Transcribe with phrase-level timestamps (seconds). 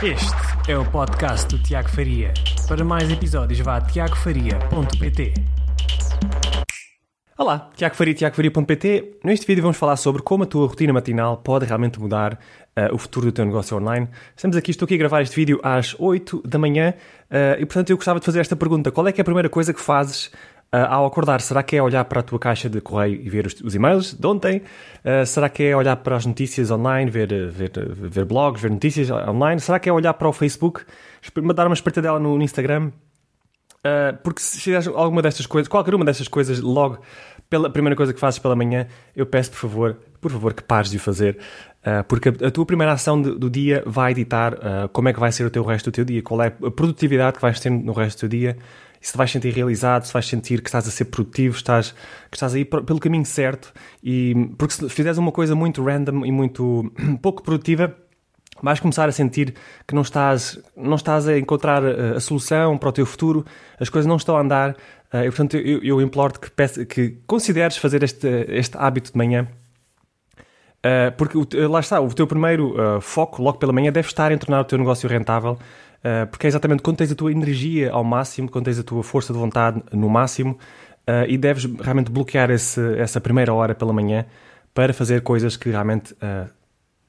[0.00, 2.32] Este é o podcast do Tiago Faria.
[2.68, 5.34] Para mais episódios, vá a tiagofaria.pt.
[7.36, 9.18] Olá, Tiago Faria, tiagofaria.pt.
[9.24, 12.98] Neste vídeo vamos falar sobre como a tua rotina matinal pode realmente mudar uh, o
[12.98, 14.08] futuro do teu negócio online.
[14.36, 16.94] Estamos aqui, estou aqui a gravar este vídeo às 8 da manhã
[17.28, 18.92] uh, e, portanto, eu gostava de fazer esta pergunta.
[18.92, 20.30] Qual é que é a primeira coisa que fazes
[20.70, 23.54] ao acordar, será que é olhar para a tua caixa de correio e ver os,
[23.62, 24.62] os e-mails de ontem?
[25.02, 29.10] Uh, será que é olhar para as notícias online, ver, ver, ver blogs, ver notícias
[29.10, 29.60] online?
[29.60, 30.82] Será que é olhar para o Facebook,
[31.54, 32.90] dar uma espreitadela no, no Instagram?
[33.78, 36.98] Uh, porque se fizeres alguma destas coisas, qualquer uma destas coisas, logo,
[37.48, 40.90] pela primeira coisa que fazes pela manhã, eu peço por favor, por favor, que pares
[40.90, 41.38] de o fazer,
[42.08, 45.44] porque a, tua primeira ação do dia vai ditar uh, como é que vai ser
[45.46, 48.18] o teu resto do teu dia, qual é a produtividade que vais ter no resto
[48.18, 48.56] do teu dia,
[49.00, 51.92] se te vais sentir realizado, se vais sentir que estás a ser produtivo, estás,
[52.30, 56.24] que estás a ir pelo caminho certo, e porque se fizeres uma coisa muito random
[56.24, 57.94] e muito pouco produtiva,
[58.62, 59.54] vais começar a sentir
[59.86, 63.44] que não estás, não estás a encontrar a, a solução para o teu futuro,
[63.78, 64.70] as coisas não estão a andar,
[65.12, 69.46] uh, e portanto eu, eu imploro-te que, que consideres fazer este, este hábito de manhã,
[70.84, 74.60] uh, porque lá está, o teu primeiro foco, logo pela manhã, deve estar em tornar
[74.60, 75.56] o teu negócio rentável,
[75.98, 79.02] uh, porque é exatamente quando tens a tua energia ao máximo, quando tens a tua
[79.02, 80.52] força de vontade no máximo,
[81.08, 84.26] uh, e deves realmente bloquear esse, essa primeira hora pela manhã
[84.74, 86.48] para fazer coisas que realmente uh,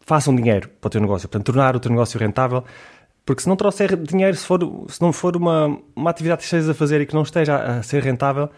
[0.00, 2.64] façam dinheiro para o teu negócio, portanto, tornar o teu negócio rentável.
[3.24, 6.68] Porque se não trouxer dinheiro, se, for, se não for uma, uma atividade que estejas
[6.68, 8.48] a fazer e que não esteja a, ser rentável,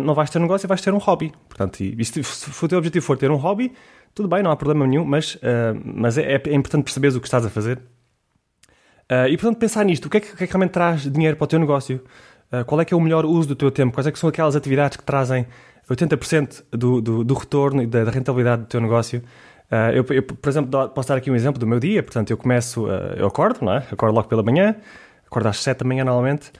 [0.00, 1.32] não vais ter um negócio, vais ter um hobby.
[1.48, 3.72] Portanto, e, se, se o teu objetivo for ter um hobby,
[4.12, 5.38] tudo bem, não há problema nenhum, mas,
[5.84, 7.80] mas é, é, importante perceberes o que estás a fazer
[9.12, 11.02] Uh, e portanto, pensar nisto, o que, é que, o que, é que, realmente traz
[11.02, 12.00] dinheiro para o teu negócio?
[12.50, 13.92] Uh, qual é que é o melhor uso do teu tempo?
[13.92, 15.46] Quais é que são aquelas atividades que trazem
[15.90, 19.22] 80% do, do, do, retorno e da, da, rentabilidade do teu negócio?
[19.70, 22.02] Uh, eu, eu, por exemplo, posso dar aqui um exemplo do meu dia.
[22.02, 23.84] Portanto, eu começo, eu acordo, não é?
[23.90, 24.76] Acordo logo pela manhã,
[25.26, 26.50] acordo às 7 da manhã normalmente,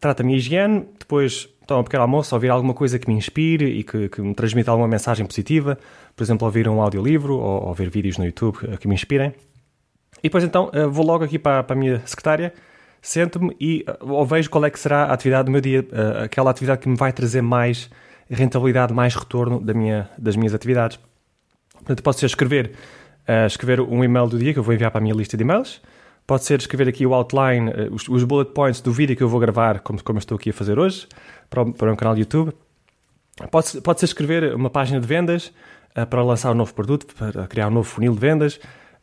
[0.00, 3.66] trato a minha higiene, depois tomo um pequeno almoço, ouvir alguma coisa que me inspire
[3.66, 5.78] e que, que me transmita alguma mensagem positiva,
[6.14, 9.32] por exemplo, ouvir um audiolivro ou, ou ver vídeos no YouTube que me inspirem.
[10.24, 12.54] E depois então eh, vou logo aqui para, para a minha secretária,
[13.02, 16.24] sento-me e eh, ou vejo qual é que será a atividade do meu dia, eh,
[16.24, 17.90] aquela atividade que me vai trazer mais
[18.30, 20.98] rentabilidade, mais retorno da minha, das minhas atividades.
[21.74, 22.72] Portanto, pode ser escrever,
[23.46, 25.82] escrever um e-mail do dia que eu vou enviar para a minha lista de e-mails.
[26.26, 29.38] Pode ser escrever aqui o outline, os, os, bullet points do vídeo que eu vou
[29.38, 31.06] gravar, como, como estou aqui a fazer hoje,
[31.50, 32.54] para para o canal do YouTube.
[33.50, 35.52] Pode, pode ser escrever uma página de vendas
[35.94, 38.58] uh, para lançar um novo produto, para criar um novo funil de vendas.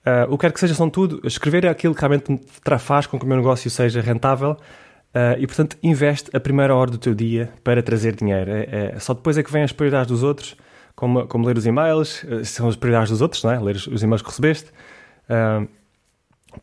[0.06, 1.22] Uh, o que quer que seja, são tudo.
[1.24, 2.40] Escrever é aquilo que realmente
[2.80, 6.90] faz com que o meu negócio seja rentável uh, e, portanto, investe a primeira hora
[6.90, 8.52] do teu dia para trazer dinheiro.
[8.52, 10.56] É, é, só depois é que vêm as prioridades dos outros,
[10.96, 13.60] como, como ler os e-mails, uh, são as prioridades dos outros, não é?
[13.60, 14.72] ler os, e-mails que recebeste.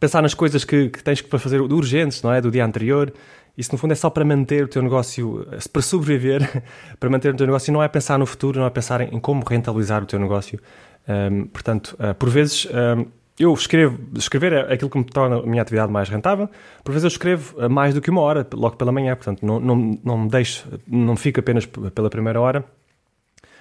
[0.01, 2.41] pensar nas coisas que, que tens para fazer urgentes, não é?
[2.41, 3.13] Do dia anterior.
[3.57, 6.65] Isso, no fundo, é só para manter o teu negócio, para sobreviver,
[6.99, 7.73] para manter o teu negócio.
[7.73, 10.61] Não é pensar no futuro, não é pensar em, como rentabilizar o teu negócio.
[11.09, 13.07] Um, portanto, uh, por vezes, um,
[13.39, 16.49] eu escrevo, escrever é aquilo que me torna a minha atividade mais rentável.
[16.83, 19.99] Por vezes eu escrevo mais do que uma hora, logo pela manhã, portanto não, não,
[20.05, 22.65] não me deixo, não fico apenas pela primeira hora.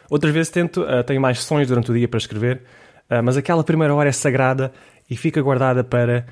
[0.09, 2.61] Outras vezes tento, uh, tenho mais sessões durante o dia para escrever,
[3.09, 4.71] uh, mas aquela primeira hora é sagrada
[5.09, 6.25] e fica guardada para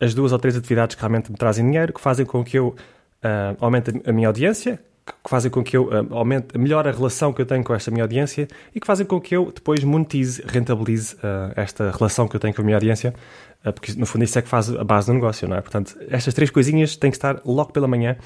[0.00, 2.68] as duas ou três atividades que realmente me trazem dinheiro, que fazem com que eu
[2.68, 4.80] uh, aumente a minha audiência,
[5.22, 7.90] que fazem com que eu uh, aumente, melhore a relação que eu tenho com esta
[7.90, 12.36] minha audiência e que fazem com que eu depois monetize, rentabilize uh, esta relação que
[12.36, 13.14] eu tenho com a minha audiência,
[13.64, 15.60] uh, porque no fundo isso é que faz a base do negócio, não é?
[15.60, 18.16] Portanto, estas três coisinhas têm que estar logo pela manhã.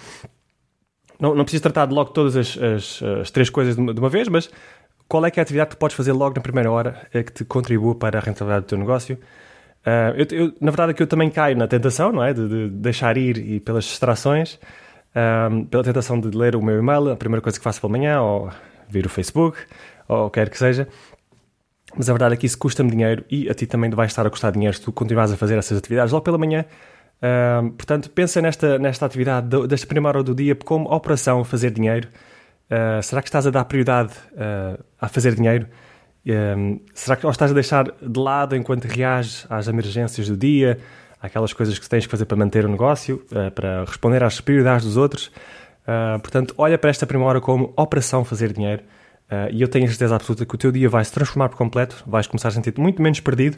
[1.18, 4.00] Não, não preciso tratar de logo todas as, as, as três coisas de uma, de
[4.00, 4.50] uma, vez, mas
[5.08, 7.32] qual é que é a atividade que podes fazer logo na primeira hora é que
[7.32, 9.18] te contribua para a rentabilidade do teu negócio?
[10.16, 12.32] Eu, eu, na verdade, é que eu também caio na tentação, não é?
[12.32, 14.58] De, de deixar ir e pelas distrações
[15.14, 18.20] um, pela tentação de ler o meu e-mail, a primeira coisa que faço pela manhã,
[18.20, 18.50] ou
[18.88, 19.58] vir o Facebook,
[20.08, 20.88] ou quer que seja.
[21.96, 24.30] Mas a verdade é que isso custa-me dinheiro e a ti também vai estar a
[24.30, 26.64] custar dinheiro se tu continuares a fazer essas atividades logo pela manhã.
[27.22, 32.08] Um, portanto, pensa nesta, nesta atividade desta primeira hora do dia como operação fazer dinheiro.
[32.70, 35.68] Uh, será que estás a dar prioridade uh, a fazer dinheiro?
[36.26, 40.78] Um, será que ou estás a deixar de lado enquanto reages às emergências do dia,
[41.22, 44.84] aquelas coisas que tens que fazer para manter o negócio, uh, para responder às prioridades
[44.84, 45.28] dos outros.
[45.82, 48.82] Uh, portanto, olha para esta primeira hora como operação fazer dinheiro.
[49.30, 51.56] Uh, e eu tenho a certeza absoluta que o teu dia vai se transformar por
[51.56, 53.56] completo, vais começar a sentir-te muito menos perdido,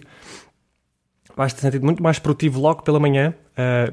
[1.35, 3.35] vais te sentir muito mais produtivo logo pela manhã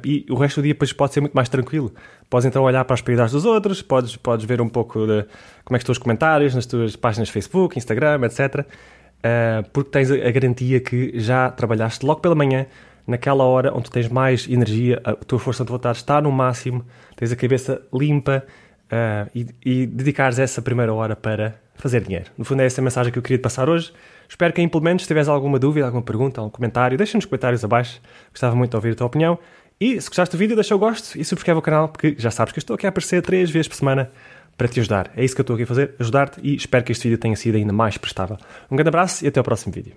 [0.06, 1.92] e o resto do dia depois pode ser muito mais tranquilo.
[2.30, 5.26] Podes então olhar para as prioridades dos outros, podes, podes ver um pouco de
[5.66, 8.64] como é que estão os comentários nas tuas páginas Facebook, Instagram, etc.
[9.74, 12.68] porque tens a garantia que já trabalhaste logo pela manhã
[13.12, 16.86] naquela hora onde tens mais energia, a tua força de vontade está no máximo,
[17.16, 18.44] tens a cabeça limpa
[18.92, 22.32] uh, e, e dedicares essa primeira hora para fazer dinheiro.
[22.38, 23.92] No fundo é essa a mensagem que eu queria te passar hoje.
[24.30, 25.06] Espero que implementes.
[25.06, 28.02] Se tiveres alguma dúvida, alguma pergunta, algum comentário, deixa nos comentários abaixo.
[28.32, 29.38] Gostava muito de ouvir a tua opinião.
[29.80, 32.54] E se gostaste do vídeo, deixa o gosto e subscreve o canal, porque já sabes
[32.54, 34.12] que eu estou aqui a aparecer três vezes por semana
[34.56, 35.12] para te ajudar.
[35.18, 37.36] É isso que eu estou aqui a fazer, ajudar-te e espero que este vídeo tenha
[37.36, 38.38] sido ainda mais prestável.
[38.70, 39.94] Um grande abraço e até ao próximo vídeo.